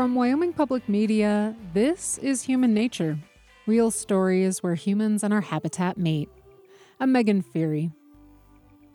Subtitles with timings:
[0.00, 3.18] From Wyoming Public Media, this is HumaNature
[3.66, 6.30] real stories where humans and our habitat meet.
[6.98, 7.92] I'm Megan Feary.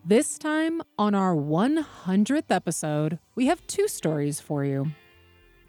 [0.04, 4.86] This time, on our 100th episode, we have two stories for you.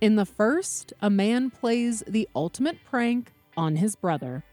[0.02, 4.44] In the first, a man plays the ultimate prank on his brother.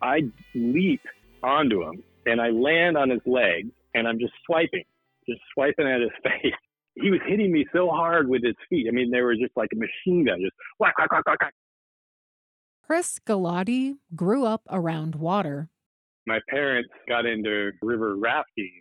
[0.00, 0.20] I
[0.54, 1.02] leap
[1.42, 4.84] onto him and I land on his legs and I'm just swiping,
[5.28, 6.54] just swiping at his face.
[6.96, 8.86] He was hitting me so hard with his feet.
[8.88, 11.54] I mean, they were just like a machine gun, just whack, whack, whack, whack, whack.
[12.82, 15.68] Chris Galati grew up around water.
[16.26, 18.72] My parents got into river rafting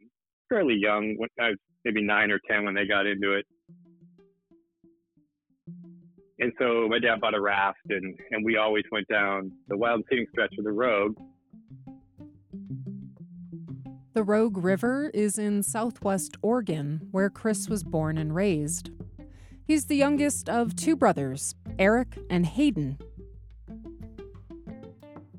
[0.47, 1.15] fairly young.
[1.17, 3.45] When I was maybe nine or 10 when they got into it.
[6.39, 10.03] And so my dad bought a raft and, and we always went down the wild
[10.09, 11.15] scenic stretch of the Rogue
[14.15, 18.89] the Rogue River is in southwest Oregon, where Chris was born and raised.
[19.67, 22.97] He's the youngest of two brothers, Eric and Hayden.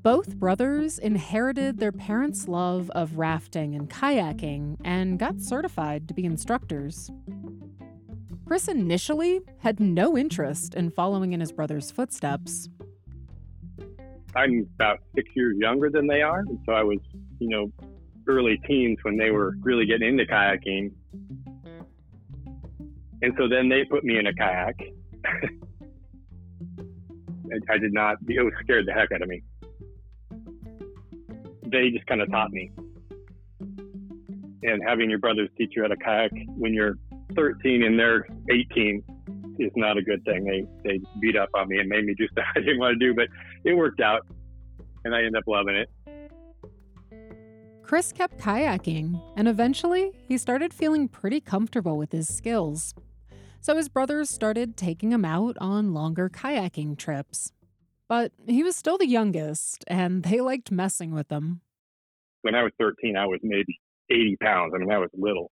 [0.03, 6.25] Both brothers inherited their parents' love of rafting and kayaking and got certified to be
[6.25, 7.09] instructors.
[8.45, 12.69] Chris initially had no interest in following in his brother's footsteps.
[14.35, 16.99] I'm about six years younger than they are, and so I was,
[17.39, 17.71] you know,
[18.27, 20.91] early teens when they were really getting into kayaking.
[23.21, 24.75] And so then they put me in a kayak.
[27.69, 29.41] I, did not, it was scared the heck out of me.
[31.63, 32.71] They just kind of taught me.
[34.63, 36.95] And having your brothers teach you how to kayak when you're
[37.35, 39.03] 13 and they're 18
[39.59, 40.43] is not a good thing.
[40.45, 43.05] They, they beat up on me and made me do stuff I didn't want to
[43.05, 43.27] do, but
[43.63, 44.27] it worked out
[45.05, 45.89] and I ended up loving it.
[47.87, 52.93] Chris kept kayaking, and eventually he started feeling pretty comfortable with his skills.
[53.61, 57.53] So his brothers started taking him out on longer kayaking trips.
[58.09, 61.61] But he was still the youngest, and they liked messing with him.
[62.41, 63.79] When I was 13, I was maybe
[64.09, 64.73] 80 pounds.
[64.75, 65.49] I mean, I was little.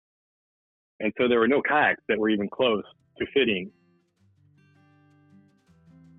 [1.00, 2.84] And so there were no kayaks that were even close
[3.18, 3.72] to fitting.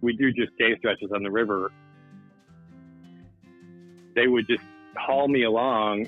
[0.01, 1.71] We do just day stretches on the river.
[4.17, 4.65] They would just
[4.97, 6.07] haul me along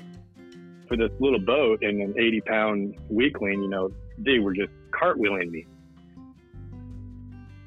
[0.87, 5.49] for this little boat and an 80 pound weakling, you know, they were just cartwheeling
[5.49, 5.65] me,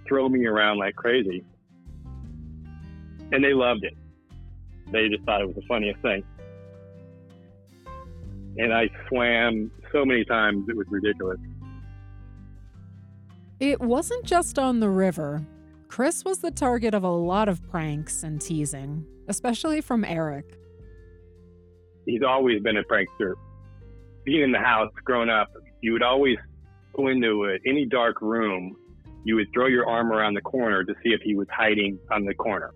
[0.07, 1.45] throw me around like crazy.
[3.33, 3.95] And they loved it.
[4.93, 6.23] They just thought it was the funniest thing.
[8.59, 11.39] And I swam so many times, it was ridiculous.
[13.59, 15.45] It wasn't just on the river.
[15.89, 20.59] Chris was the target of a lot of pranks and teasing, especially from Eric
[22.07, 23.35] he's always been a prankster.
[24.25, 25.49] Being in the house, growing up,
[25.83, 26.39] you would always
[26.95, 28.77] go into a, any dark room.
[29.25, 32.25] You would throw your arm around the corner to see if he was hiding on
[32.25, 32.73] the corner,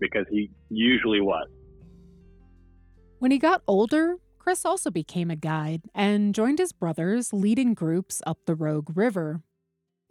[0.00, 1.46] because he usually was.
[3.18, 8.20] When he got older, Chris also became a guide and joined his brothers leading groups
[8.26, 9.40] up the Rogue River.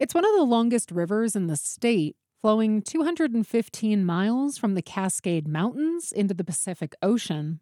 [0.00, 5.46] It's one of the longest rivers in the state, flowing 215 miles from the Cascade
[5.46, 7.60] Mountains into the Pacific Ocean.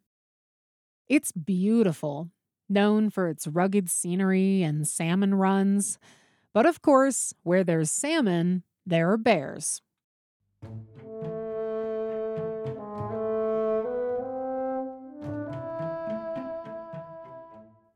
[1.12, 2.30] It's beautiful,
[2.70, 5.98] known for its rugged scenery and salmon runs.
[6.54, 9.82] But of course, where there's salmon, there are bears.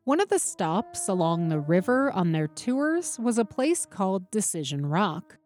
[0.04, 4.84] One of the stops along the river on their tours was a place called Decision
[4.84, 5.38] Rock.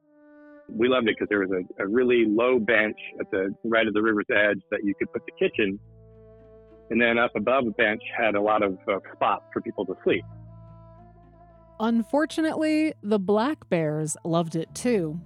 [0.68, 3.94] We loved it because there was a, a, really low bench at the right of
[3.94, 5.78] the river's edge that you could put the kitchen
[6.90, 9.94] and then up above the bench had a lot of uh, spots for people to
[10.04, 10.24] sleep.
[11.78, 15.18] Unfortunately, the black bears loved it too.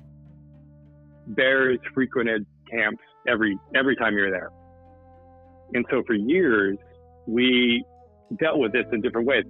[1.26, 4.50] Bears frequented camps every every time you're there.
[5.72, 6.76] And so for years
[7.26, 7.84] we
[8.38, 9.44] dealt with this in different ways.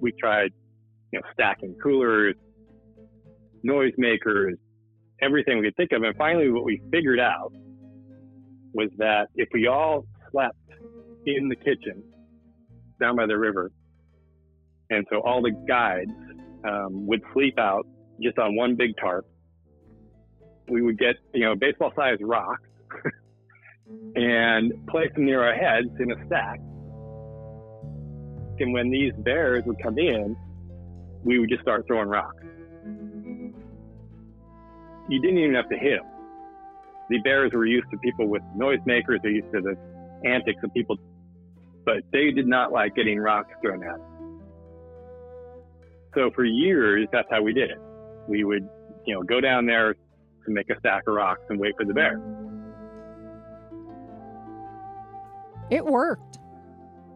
[0.00, 0.52] We tried,
[1.12, 2.36] you know, stacking coolers,
[3.66, 4.54] noisemakers,
[5.20, 6.02] everything we could think of.
[6.04, 7.52] And finally what we figured out
[8.76, 10.56] was that if we all slept
[11.26, 12.02] in the kitchen
[13.00, 13.70] down by the river,
[14.90, 16.10] and so all the guides
[16.64, 17.86] um, would sleep out
[18.22, 19.26] just on one big tarp,
[20.68, 22.62] we would get you know baseball sized rocks
[24.14, 26.58] and place them near our heads in a stack.
[28.58, 30.36] And when these bears would come in,
[31.24, 32.42] we would just start throwing rocks.
[35.08, 36.15] You didn't even have to hit them
[37.08, 39.22] the bears were used to people with noisemakers.
[39.22, 39.76] They're used to the
[40.28, 40.96] antics of people,
[41.84, 44.40] but they did not like getting rocks thrown at them.
[46.14, 47.78] So for years, that's how we did it.
[48.26, 48.68] We would
[49.06, 51.94] you know, go down there to make a stack of rocks and wait for the
[51.94, 52.20] bear.
[55.70, 56.38] It worked.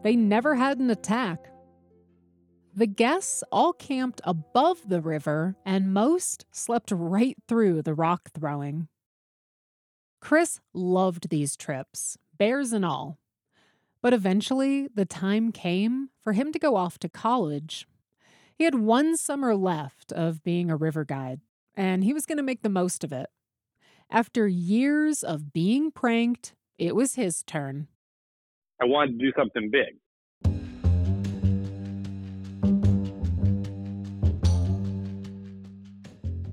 [0.03, 1.47] They never had an attack.
[2.73, 8.87] The guests all camped above the river, and most slept right through the rock throwing.
[10.21, 13.17] Chris loved these trips, bears and all.
[14.01, 17.87] But eventually, the time came for him to go off to college.
[18.55, 21.41] He had one summer left of being a river guide,
[21.75, 23.29] and he was going to make the most of it.
[24.11, 27.87] After years of being pranked, it was his turn.
[28.79, 29.97] I wanted to do something big.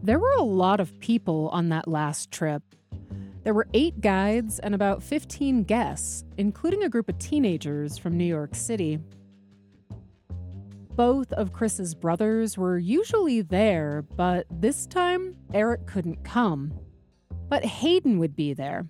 [0.02, 2.62] There were a lot of people on that last trip.
[3.48, 8.26] There were eight guides and about 15 guests, including a group of teenagers from New
[8.26, 8.98] York City.
[10.94, 16.74] Both of Chris's brothers were usually there, but this time Eric couldn't come.
[17.48, 18.86] But Hayden would be there.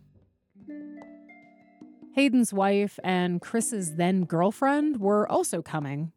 [2.16, 6.10] Hayden's wife and Chris's then girlfriend were also coming.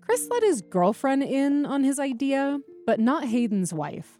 [0.00, 4.18] Chris let his girlfriend in on his idea, but not Hayden's wife.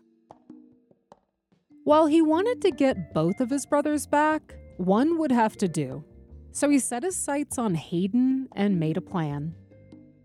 [1.88, 6.05] While he wanted to get both of his brothers back, one would have to do.
[6.52, 9.55] So he set his sights on Hayden and made a plan.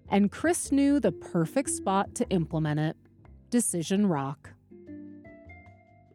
[0.09, 2.97] And Chris knew the perfect spot to implement it
[3.49, 4.49] Decision Rock.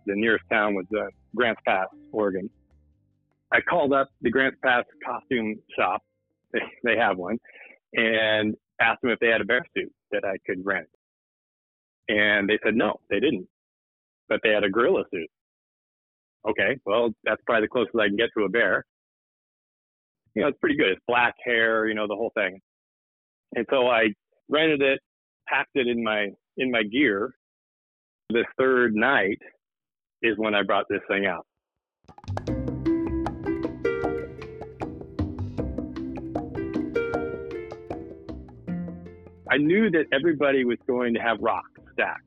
[0.04, 2.50] The nearest town was uh, Grants Pass, Oregon.
[3.50, 6.02] I called up the Grants Pass costume shop.
[6.52, 7.38] They, they have one
[7.94, 10.88] and asked them if they had a bear suit that I could rent.
[12.06, 13.48] And they said no, they didn't,
[14.28, 15.30] but they had a gorilla suit
[16.46, 18.84] okay, well, that's probably the closest I can get to a bear.
[20.34, 20.90] You know, it's pretty good.
[20.90, 22.60] It's black hair, you know, the whole thing.
[23.54, 24.08] And so I
[24.48, 25.00] rented it,
[25.48, 27.34] packed it in my in my gear.
[28.30, 29.38] The third night
[30.22, 31.46] is when I brought this thing out.
[39.50, 42.20] I knew that everybody was going to have rocks stacked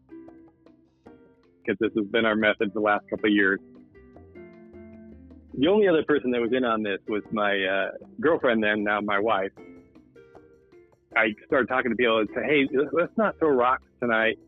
[1.63, 3.59] because this has been our method the last couple of years
[5.53, 9.01] the only other person that was in on this was my uh, girlfriend then, now
[9.01, 9.51] my wife.
[11.15, 14.39] I started talking to people and say, hey, let's not throw rocks tonight.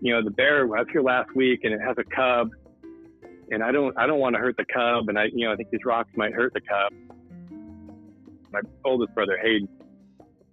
[0.00, 2.50] You know, the bear was here last week and it has a cub,
[3.50, 5.56] and I don't I don't want to hurt the cub, and I you know I
[5.56, 6.92] think these rocks might hurt the cub.
[8.52, 9.68] My oldest brother Hayden,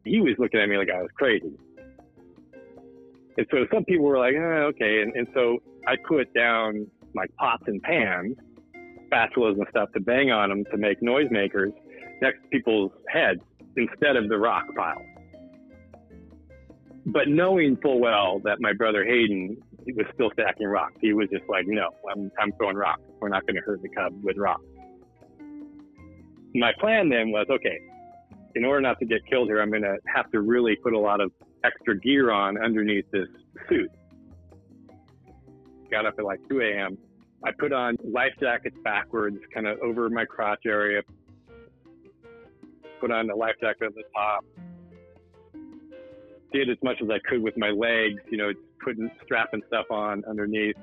[0.05, 1.53] he was looking at me like I was crazy.
[3.37, 7.25] And so some people were like, oh, okay, and, and so I put down my
[7.37, 8.37] pots and pans
[9.11, 11.73] spatulas and stuff to bang on them to make noisemakers
[12.21, 13.41] next to people's heads
[13.77, 15.01] instead of the rock pile.
[17.05, 19.57] But knowing full well that my brother Hayden
[19.87, 23.01] was still stacking rocks, he was just like, no, I'm, I'm throwing rocks.
[23.19, 24.63] We're not going to hurt the cub with rocks.
[26.55, 27.77] My plan then was, okay,
[28.55, 30.99] in order not to get killed here, I'm going to have to really put a
[30.99, 31.31] lot of
[31.63, 33.27] extra gear on underneath this
[33.69, 33.91] suit.
[35.91, 36.97] Got up at like 2 a.m.,
[37.45, 41.01] I put on life jackets backwards, kind of over my crotch area.
[42.99, 44.43] Put on a life jacket at the top.
[46.51, 48.51] Did as much as I could with my legs, you know,
[48.83, 50.75] putting strapping stuff on underneath.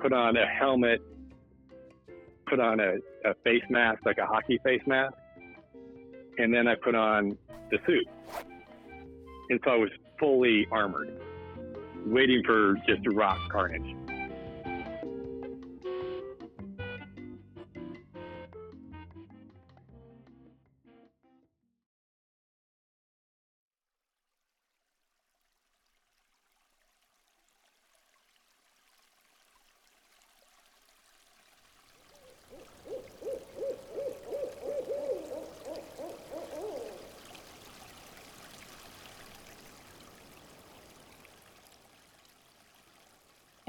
[0.00, 1.00] Put on a helmet.
[2.48, 5.14] Put on a, a face mask, like a hockey face mask.
[6.38, 7.38] And then I put on
[7.70, 8.08] the suit.
[9.50, 11.20] And so I was fully armored,
[12.06, 13.99] waiting for just rock carnage.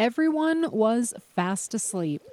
[0.01, 2.23] Everyone was fast asleep.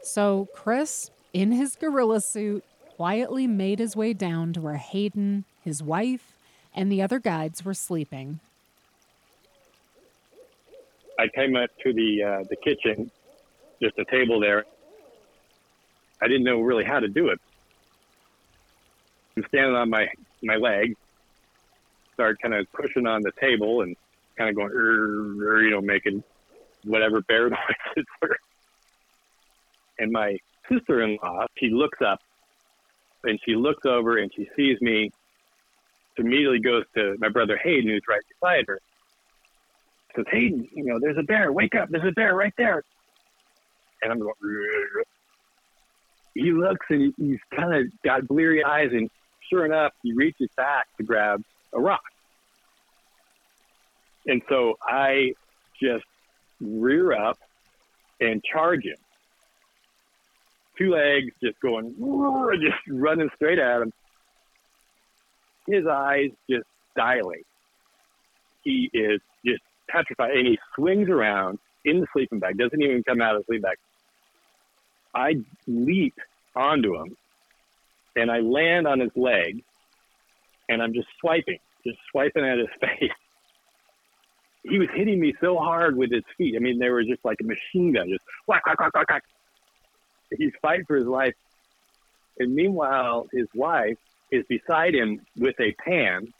[0.00, 2.62] So Chris, in his gorilla suit,
[2.94, 6.34] quietly made his way down to where Hayden, his wife,
[6.72, 8.38] and the other guides were sleeping.
[11.18, 13.10] I came up to the uh, the kitchen,
[13.82, 14.64] just a table there.
[16.20, 17.40] I didn't know really how to do it.
[19.36, 20.06] I'm standing on my
[20.44, 20.96] my leg,
[22.14, 23.96] start kind of pushing on the table and
[24.38, 26.22] kind of going, you know, making
[26.84, 28.36] whatever bear noises were.
[29.98, 30.36] And my
[30.70, 32.20] sister in law, she looks up
[33.24, 35.10] and she looks over and she sees me.
[36.16, 38.80] She immediately goes to my brother Hayden, who's right beside her.
[40.14, 41.52] says, Hayden, you know, there's a bear.
[41.52, 41.88] Wake up.
[41.88, 42.82] There's a bear right there.
[44.02, 45.02] And I'm going, Rrr.
[46.34, 48.90] he looks and he's kind of got bleary eyes.
[48.92, 49.08] And
[49.48, 52.02] sure enough, he reaches back to grab a rock.
[54.26, 55.32] And so I
[55.80, 56.04] just
[56.62, 57.38] rear up
[58.20, 58.96] and charge him.
[60.78, 61.94] Two legs just going,
[62.60, 63.92] just running straight at him.
[65.66, 66.66] His eyes just
[66.96, 67.46] dilate.
[68.64, 73.20] He is just petrified and he swings around in the sleeping bag, doesn't even come
[73.20, 73.76] out of the sleeping bag.
[75.14, 75.34] I
[75.66, 76.14] leap
[76.54, 77.16] onto him
[78.16, 79.62] and I land on his leg
[80.68, 83.10] and I'm just swiping, just swiping at his face
[84.64, 86.54] he was hitting me so hard with his feet.
[86.56, 89.24] I mean, they were just like a machine gun, just whack, whack, whack, whack, whack.
[90.36, 91.34] He's fighting for his life.
[92.38, 93.98] And meanwhile, his wife
[94.30, 96.32] is beside him with a pan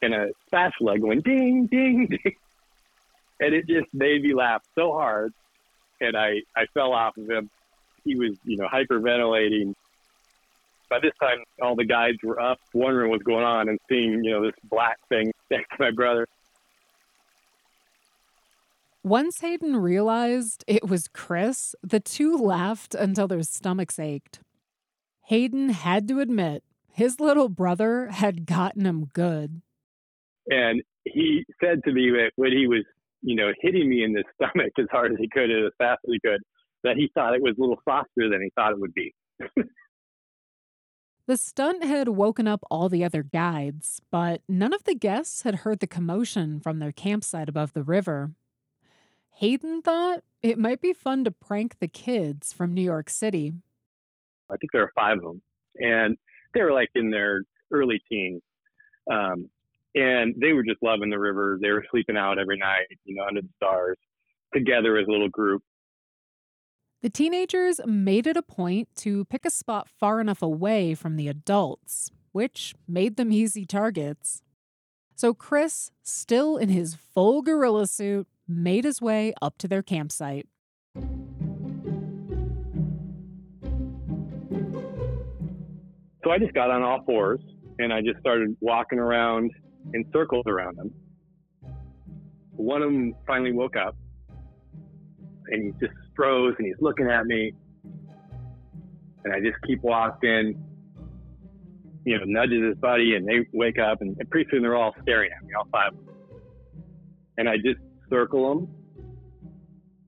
[0.00, 2.34] and a spatula going ding, ding, ding.
[3.40, 5.32] And it just made me laugh so hard.
[6.00, 7.48] And I, I fell off of him.
[8.04, 9.74] He was, you know, hyperventilating.
[10.90, 14.32] By this time, all the guides were up, wondering what's going on and seeing, you
[14.32, 16.26] know, this black thing next to my brother.
[19.04, 24.40] Once Hayden realized it was Chris, the two laughed until their stomachs ached.
[25.26, 29.62] Hayden had to admit his little brother had gotten him good.
[30.48, 32.84] And he said to me that when he was,
[33.22, 36.00] you know, hitting me in the stomach as hard as he could and as fast
[36.06, 36.40] as he could,
[36.82, 39.14] that he thought it was a little softer than he thought it would be.
[41.26, 45.56] the stunt had woken up all the other guides, but none of the guests had
[45.56, 48.32] heard the commotion from their campsite above the river.
[49.38, 53.52] Hayden thought it might be fun to prank the kids from New York City.
[54.50, 55.42] I think there were five of them,
[55.76, 56.16] and
[56.54, 57.42] they were like in their
[57.72, 58.42] early teens.
[59.08, 59.48] Um,
[59.94, 61.56] and they were just loving the river.
[61.62, 63.96] They were sleeping out every night, you know, under the stars,
[64.52, 65.62] together as a little group.
[67.02, 71.28] The teenagers made it a point to pick a spot far enough away from the
[71.28, 74.42] adults, which made them easy targets.
[75.14, 80.46] So Chris, still in his full gorilla suit, made his way up to their campsite.
[86.24, 87.40] So I just got on all fours
[87.78, 89.50] and I just started walking around
[89.94, 90.92] in circles around them.
[92.56, 93.96] One of them finally woke up
[95.46, 97.52] and he just froze and he's looking at me.
[99.24, 100.62] And I just keep walking,
[102.04, 105.30] you know, nudges his buddy and they wake up and pretty soon they're all staring
[105.36, 106.14] at me, all five of them.
[107.36, 108.68] And I just circle them,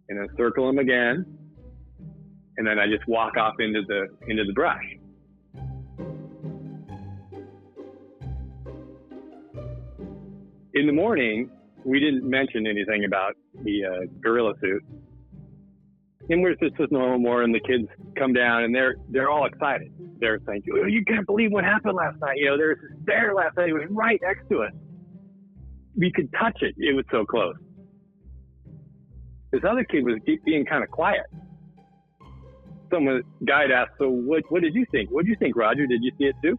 [0.08, 1.24] and then circle them again,
[2.56, 4.84] and then I just walk off into the into the brush.
[10.74, 11.50] In the morning,
[11.84, 14.82] we didn't mention anything about the uh, gorilla suit,
[16.28, 19.46] and we're just as normal more, and the kids come down and they're they're all
[19.46, 19.92] excited.
[20.18, 22.36] They're saying, oh, "You can't believe what happened last night!
[22.36, 23.70] You know, there's this bear last night.
[23.70, 24.72] It was right next to us.
[25.96, 26.74] We could touch it.
[26.78, 27.56] It was so close."
[29.52, 31.26] This other kid was being kind of quiet.
[32.90, 34.44] Someone guide asked, "So what?
[34.50, 35.10] What did you think?
[35.10, 35.86] What did you think, Roger?
[35.86, 36.58] Did you see it too?"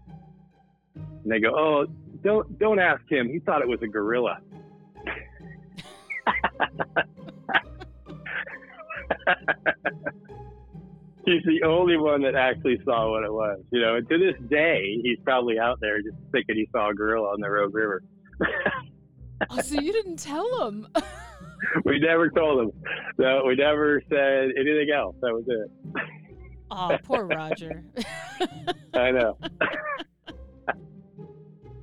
[0.95, 1.85] And they go, "Oh,
[2.23, 3.29] don't don't ask him.
[3.29, 4.39] He thought it was a gorilla."
[11.25, 13.59] he's the only one that actually saw what it was.
[13.71, 16.93] You know, and to this day, he's probably out there just thinking he saw a
[16.93, 18.03] gorilla on the Rogue River.
[19.49, 20.87] oh, so you didn't tell him?
[21.85, 22.71] we never told him.
[23.17, 25.15] No, we never said anything else.
[25.21, 26.03] That was it.
[26.73, 27.83] Oh, poor Roger.
[28.93, 29.37] I know.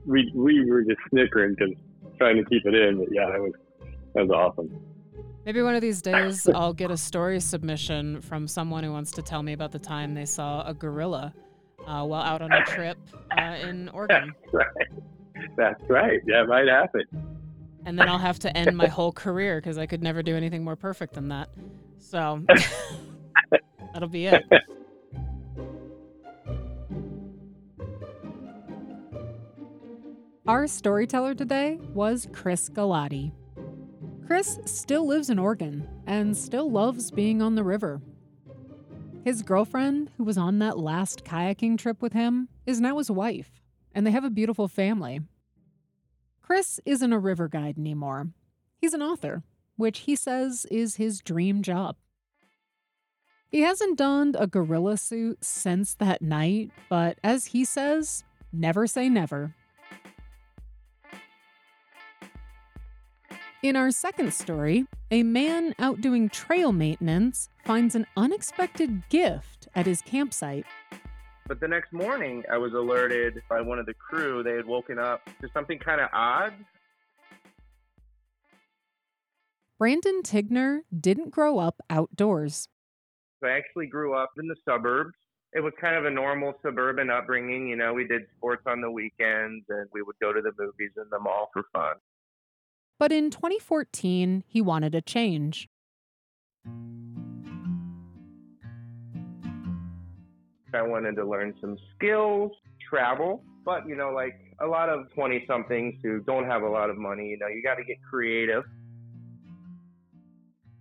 [0.07, 1.75] we we were just snickering because
[2.17, 3.53] trying to keep it in, but yeah, that was
[4.15, 4.81] that was awesome.
[5.45, 9.21] Maybe one of these days I'll get a story submission from someone who wants to
[9.21, 11.35] tell me about the time they saw a gorilla
[11.87, 12.97] uh, while out on a trip
[13.39, 14.33] uh, in Oregon.
[14.43, 14.77] That's right.
[15.59, 16.21] That's right.
[16.29, 17.38] That might happen
[17.85, 20.65] and then I'll have to end my whole career because I could never do anything
[20.65, 21.49] more perfect than that.
[21.99, 22.45] So
[23.93, 24.45] that'll be it.
[30.47, 33.33] Our storyteller today was Chris Galati.
[34.27, 38.01] Chris still lives in Oregon and still loves being on the river.
[39.25, 43.61] His girlfriend, who was on that last kayaking trip with him, is now his wife,
[43.95, 45.21] and they have a beautiful family
[46.49, 48.29] Chris isn't a river guide anymore.
[48.81, 49.43] He's an author,
[49.77, 51.97] which he says is his dream job.
[53.51, 59.11] He hasn't donned a gorilla suit since that night, but as he says, never say
[59.11, 59.55] never.
[63.63, 69.85] In our second story, a man out doing trail maintenance finds an unexpected gift at
[69.85, 70.65] his campsite.
[71.49, 74.43] But the next morning, I was alerted by one of the crew.
[74.43, 76.53] They had woken up to something kind of odd.
[79.79, 82.69] Brandon Tigner didn't grow up outdoors.
[83.43, 85.15] I actually grew up in the suburbs.
[85.55, 87.69] It was kind of a normal suburban upbringing.
[87.69, 90.91] You know, we did sports on the weekends and we would go to the movies
[90.97, 91.95] and the mall for fun.
[92.99, 95.69] But in 2014, he wanted a change.
[100.75, 102.53] I wanted to learn some skills,
[102.89, 106.91] travel, but you know, like a lot of 20 somethings who don't have a lot
[106.91, 108.65] of money, you know, you got to get creative.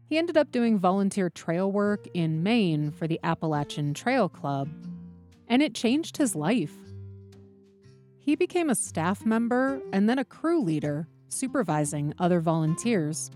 [0.09, 4.69] He ended up doing volunteer trail work in Maine for the Appalachian Trail Club,
[5.47, 6.73] and it changed his life.
[8.17, 13.31] He became a staff member and then a crew leader, supervising other volunteers.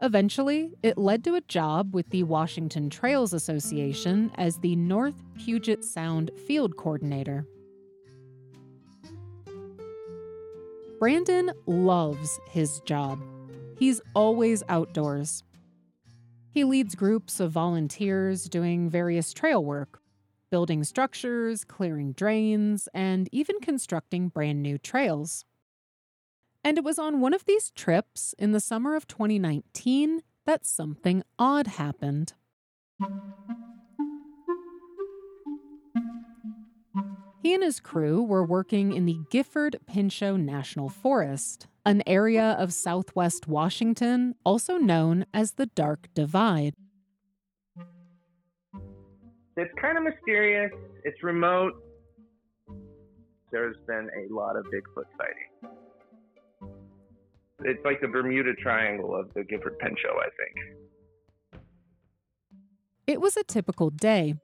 [0.00, 5.84] Eventually, it led to a job with the Washington Trails Association as the North Puget
[5.84, 7.46] Sound Field Coordinator.
[11.00, 13.20] Brandon loves his job.
[13.76, 15.42] He's always outdoors.
[16.52, 20.00] He leads groups of volunteers doing various trail work,
[20.50, 25.44] building structures, clearing drains, and even constructing brand new trails.
[26.64, 31.22] And it was on one of these trips in the summer of 2019 that something
[31.38, 32.34] odd happened.
[37.42, 42.72] He and his crew were working in the Gifford Pinchot National Forest, an area of
[42.72, 46.74] southwest Washington also known as the Dark Divide.
[49.56, 50.72] It's kind of mysterious,
[51.04, 51.72] it's remote.
[53.50, 55.87] There's been a lot of Bigfoot sightings.
[57.64, 61.62] It's like the Bermuda Triangle of the Gifford Pinchot, I think.
[63.06, 64.34] It was a typical day.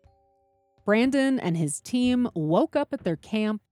[0.85, 3.63] Brandon and his team woke up at their camp,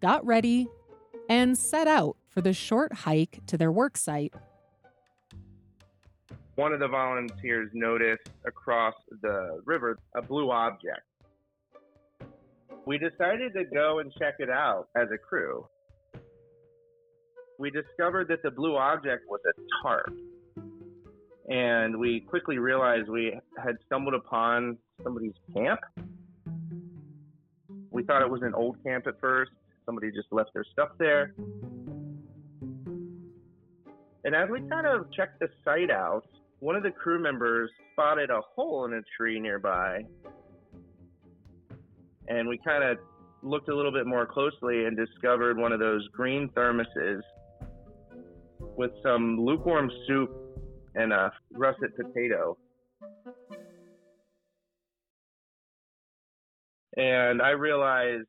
[0.00, 0.66] got ready,
[1.28, 4.34] and set out for the short hike to their work site.
[6.56, 11.02] One of the volunteers noticed across the river a blue object.
[12.86, 15.66] We decided to go and check it out as a crew.
[17.58, 20.16] We discovered that the blue object was a tarp.
[21.48, 25.80] And we quickly realized we had stumbled upon somebody's camp.
[27.90, 29.50] We thought it was an old camp at first.
[29.84, 31.34] Somebody just left their stuff there.
[34.24, 36.24] And as we kind of checked the site out,
[36.60, 40.04] one of the crew members spotted a hole in a tree nearby.
[42.28, 42.98] And we kind of
[43.42, 47.20] looked a little bit more closely and discovered one of those green thermoses
[48.78, 50.30] with some lukewarm soup
[50.94, 52.56] and a russet potato.
[56.96, 58.26] And I realized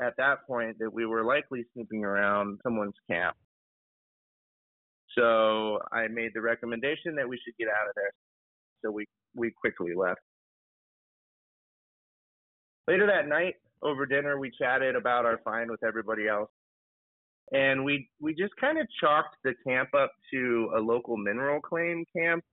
[0.00, 3.36] at that point that we were likely snooping around someone's camp.
[5.16, 8.10] So I made the recommendation that we should get out of there.
[8.84, 10.20] So we, we quickly left.
[12.86, 16.50] Later that night, over dinner, we chatted about our find with everybody else.
[17.52, 22.04] And we, we just kind of chalked the camp up to a local mineral claim
[22.14, 22.44] camp.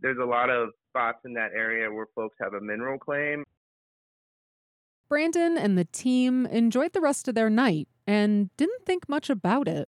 [0.00, 3.44] There's a lot of spots in that area where folks have a mineral claim.
[5.08, 9.68] Brandon and the team enjoyed the rest of their night and didn't think much about
[9.68, 9.88] it.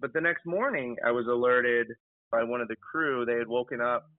[0.00, 1.88] But the next morning, I was alerted
[2.30, 3.24] by one of the crew.
[3.26, 4.10] They had woken up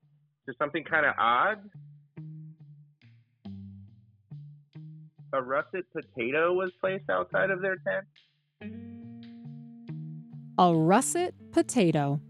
[0.47, 1.69] to something kind of odd.
[5.33, 8.90] A russet potato was placed outside of their tent.
[10.61, 12.21] A russet potato,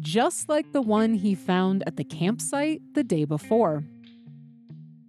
[0.00, 3.84] just like the one he found at the campsite the day before.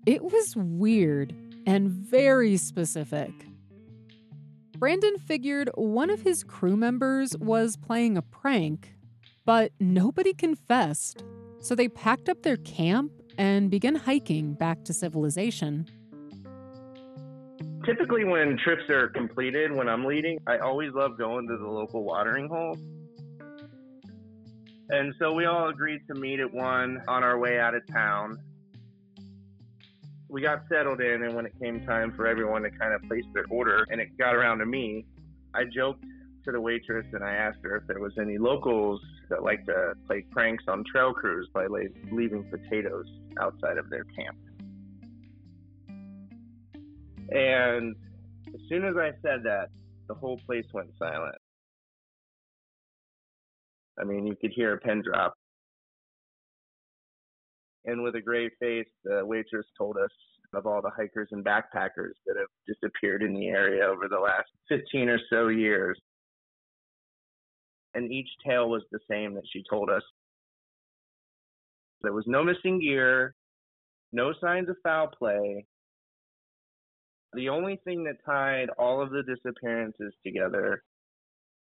[0.06, 1.34] It was weird
[1.66, 3.32] and very specific.
[4.78, 8.94] Brandon figured one of his crew members was playing a prank,
[9.44, 11.24] but nobody confessed.
[11.62, 15.88] So they packed up their camp and began hiking back to civilization.
[17.86, 22.04] Typically, when trips are completed, when I'm leading, I always love going to the local
[22.04, 22.80] watering holes.
[24.90, 28.38] And so we all agreed to meet at one on our way out of town
[30.32, 33.26] we got settled in, and when it came time for everyone to kind of place
[33.34, 35.06] their order, and it got around to me,
[35.54, 36.06] I joked
[36.46, 39.94] to the waitress and I asked her if there was any locals that like to
[40.08, 41.68] play pranks on trail crews by
[42.12, 43.06] leaving potatoes
[43.40, 44.38] outside of their camp.
[47.32, 47.96] And
[48.48, 49.70] as soon as I said that,
[50.08, 51.38] the whole place went silent.
[54.00, 55.34] I mean, you could hear a pin drop.
[57.86, 60.12] And with a grave face, the waitress told us
[60.54, 64.50] of all the hikers and backpackers that have disappeared in the area over the last
[64.70, 65.98] 15 or so years.
[67.94, 70.04] And each tale was the same that she told us.
[72.02, 73.36] There was no missing gear,
[74.12, 75.66] no signs of foul play.
[77.34, 80.84] The only thing that tied all of the disappearances together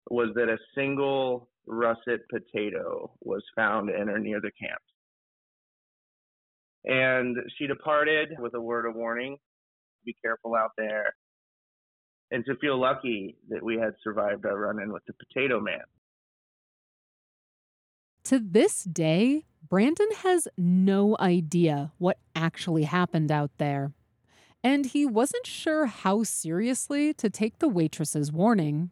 [0.08, 4.80] was that a single russet potato was found in or near the camp.
[6.84, 9.38] And she departed with a word of warning
[10.06, 11.14] be careful out there,
[12.30, 15.82] and to feel lucky that we had survived our run in with the potato man.
[18.24, 23.92] To this day, Brandon has no idea what actually happened out there.
[24.62, 28.90] And he wasn't sure how seriously to take the waitress's warning.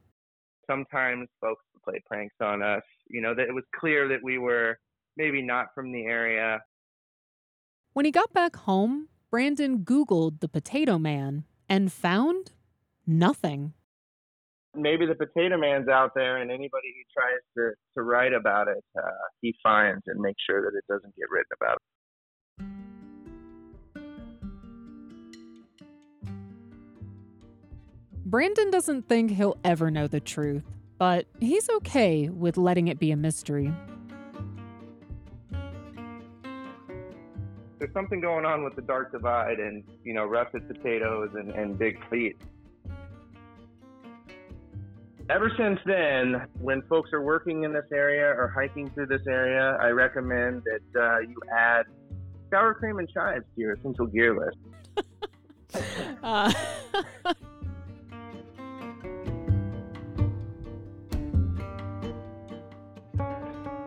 [0.70, 2.82] Sometimes folks would play pranks on us.
[3.08, 4.78] You know, that it was clear that we were
[5.16, 6.60] maybe not from the area.
[7.92, 12.52] When he got back home, Brandon Googled the potato man and found
[13.06, 13.72] nothing.
[14.76, 18.82] Maybe the potato man's out there, and anybody who tries to, to write about it,
[18.98, 21.78] uh, he finds and makes sure that it doesn't get written about.
[28.34, 30.64] Brandon doesn't think he'll ever know the truth,
[30.98, 33.72] but he's okay with letting it be a mystery.
[37.78, 41.78] There's something going on with the Dark Divide and, you know, russet potatoes and, and
[41.78, 42.36] big feet.
[45.30, 49.78] Ever since then, when folks are working in this area or hiking through this area,
[49.80, 51.86] I recommend that uh, you add
[52.50, 55.86] sour cream and chives to your essential gear list.
[56.24, 56.52] uh.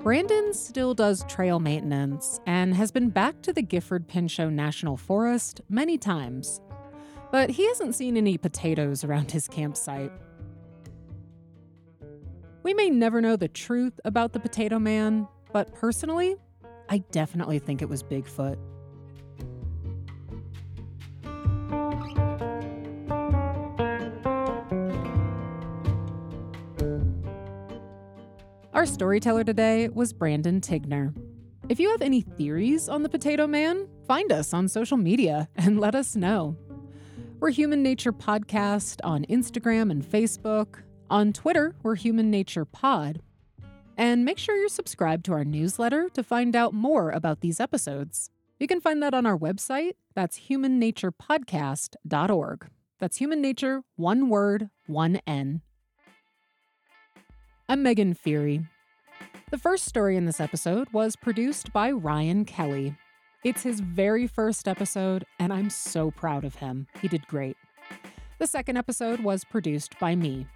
[0.07, 5.59] Brandon still does trail maintenance and has been back to the Gifford Pinchot National Forest
[5.67, 6.61] many times.
[7.29, 10.13] But he hasn't seen any potatoes around his campsite.
[12.63, 16.37] We may never know the truth about the Potato Man, but personally,
[16.87, 18.57] I definitely think it was Bigfoot.
[28.77, 31.11] Our storyteller today was Brandon Tigner.
[31.67, 35.79] If you have any theories on the Potato Man, find us on social media and
[35.79, 36.55] let us know.
[37.39, 40.83] We're HumaNature Podcast on Instagram and Facebook.
[41.09, 43.23] On Twitter, we're HumaNature Pod.
[43.97, 48.29] And make sure you're subscribed to our newsletter to find out more about these episodes.
[48.59, 49.93] You can find that on our website.
[50.13, 52.67] That's humanaturepodcast.org.
[52.99, 55.63] That's human nature, one word, one N.
[57.69, 58.65] I'm Megan Feary.
[59.51, 62.95] The first story in this episode was produced by Ryan Kelly.
[63.43, 66.87] It's his very first episode, and I'm so proud of him.
[67.01, 67.57] He did great.
[68.39, 70.47] The second episode was produced by me.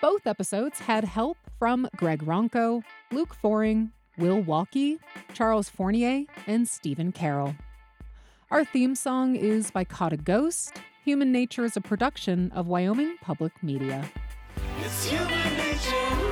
[0.00, 5.00] Both episodes had help from Greg Ronco, Luke Foring, Will Walkey,
[5.34, 7.56] Charles Fournier, and Stephen Carroll.
[8.52, 10.74] Our theme song is by Caught a Ghost.
[11.04, 14.08] HumaNature is a production of Wyoming Public Media.
[15.84, 16.31] Nature.